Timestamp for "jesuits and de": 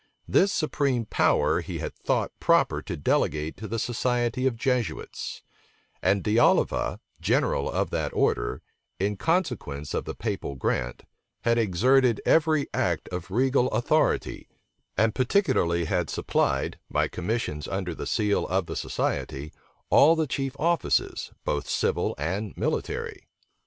4.57-6.39